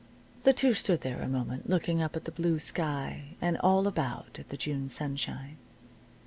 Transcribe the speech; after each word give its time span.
The 0.45 0.51
two 0.53 0.73
stood 0.73 1.01
there 1.01 1.21
a 1.21 1.27
moment, 1.27 1.69
looking 1.69 2.01
up 2.01 2.15
at 2.15 2.25
the 2.25 2.31
blue 2.31 2.57
sky, 2.57 3.35
and 3.39 3.55
all 3.59 3.85
about 3.85 4.39
at 4.39 4.49
the 4.49 4.57
June 4.57 4.89
sunshine. 4.89 5.57